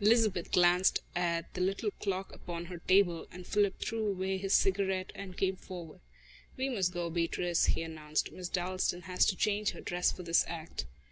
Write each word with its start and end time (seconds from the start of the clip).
Elizabeth 0.00 0.50
glanced 0.50 1.00
at 1.14 1.54
the 1.54 1.60
little 1.60 1.92
clock 2.00 2.32
upon 2.34 2.64
her 2.64 2.78
table, 2.78 3.28
and 3.30 3.46
Philip 3.46 3.78
threw 3.78 4.04
away 4.08 4.36
his 4.36 4.52
cigarette 4.52 5.12
and 5.14 5.36
came 5.36 5.54
forward. 5.54 6.00
"We 6.56 6.68
must 6.68 6.92
go, 6.92 7.08
Beatrice," 7.08 7.66
he 7.66 7.82
announced. 7.82 8.32
"Miss 8.32 8.48
Dalstan 8.48 9.02
has 9.02 9.24
to 9.26 9.36
change 9.36 9.70
her 9.70 9.80
dress 9.80 10.10
for 10.10 10.24
this 10.24 10.44
act." 10.48 10.86